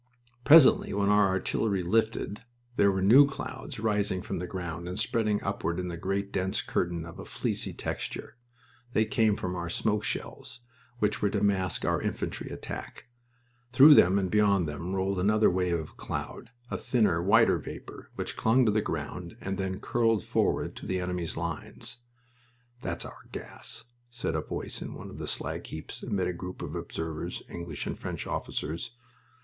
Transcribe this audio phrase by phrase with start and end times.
[0.43, 2.41] Presently, when our artillery lifted,
[2.75, 6.59] there were new clouds rising from the ground and spreading upward in a great dense
[6.63, 8.35] curtain of a fleecy texture.
[8.93, 10.61] They came from our smoke shells,
[10.97, 13.09] which were to mask our infantry attack.
[13.71, 18.35] Through them and beyond them rolled another wave of cloud, a thinner, whiter vapor, which
[18.35, 21.99] clung to the ground and then curled forward to the enemy's lines.
[22.81, 26.63] "That's our gas!" said a voice on one of the slag heaps, amid a group
[26.63, 28.95] of observers English and French officers.